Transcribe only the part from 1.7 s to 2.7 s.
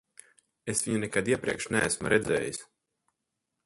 neesmu redzējis.